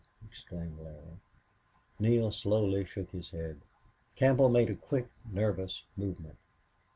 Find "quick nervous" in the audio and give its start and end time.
4.75-5.83